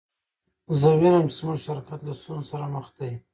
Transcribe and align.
زه 0.79 0.89
وینم 0.99 1.25
چې 1.29 1.35
زموږ 1.39 1.57
شرکت 1.65 1.99
له 2.05 2.13
ستونزو 2.19 2.49
سره 2.51 2.65
مخ 2.75 2.87
دی 2.97 3.11